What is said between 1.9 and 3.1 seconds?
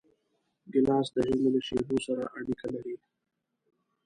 سره اړیکه لري.